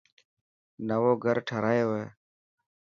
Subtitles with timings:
[0.87, 2.05] نئوو گھر ٺارايو هي.